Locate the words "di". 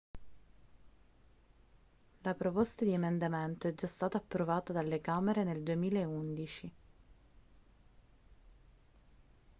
2.83-2.91